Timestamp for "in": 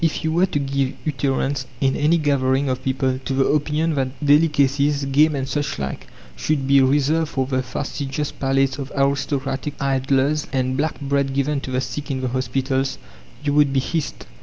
1.79-1.95, 12.09-12.21